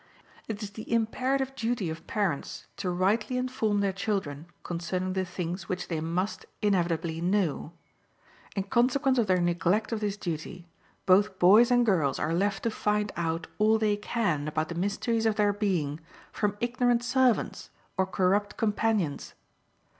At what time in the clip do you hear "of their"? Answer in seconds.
9.19-9.39, 15.27-15.53